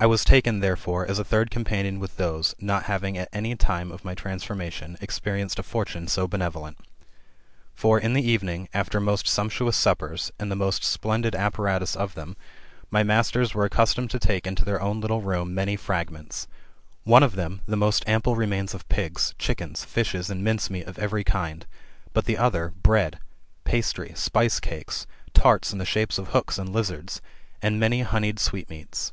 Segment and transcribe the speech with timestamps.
[0.00, 3.92] I was taken, thcfrefore, as a third companion with those: not having at any time
[3.92, 6.76] [of my transformation], experienced a fortune so benevolent.
[7.72, 12.36] For, in the evening, after most sumptuous suppers, and the most splendid apparatus of them,
[12.90, 16.48] my masters were accustomed to take into their own little room many frag ments;
[17.04, 20.98] one of them, the most ample remains of pigs, chicken, fishes, and mince meat of
[20.98, 21.64] every kind;
[22.12, 23.20] but the other bread,
[23.62, 27.22] pastry, spice cakes, tarts in the shape of hooks and lizards,
[27.62, 29.12] and many honied sweetmeats.